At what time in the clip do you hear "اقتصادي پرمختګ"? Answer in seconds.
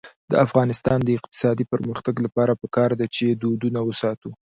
1.17-2.15